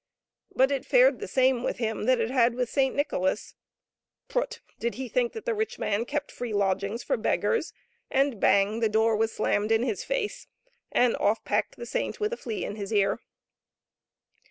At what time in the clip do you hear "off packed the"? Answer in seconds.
11.17-11.85